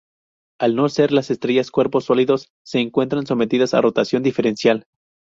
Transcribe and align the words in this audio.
Al 0.59 0.75
no 0.75 0.89
ser 0.89 1.11
las 1.11 1.29
estrellas 1.29 1.69
cuerpos 1.69 2.05
sólidos, 2.05 2.49
se 2.65 2.79
encuentran 2.79 3.27
sometidas 3.27 3.75
a 3.75 3.81
rotación 3.81 4.23
diferencial. 4.23 4.87